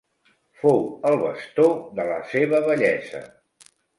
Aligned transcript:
Fou 0.61 0.79
el 1.09 1.17
bastó 1.25 1.67
de 2.01 2.07
la 2.11 2.17
seva 2.33 2.63
vellesa. 2.71 3.23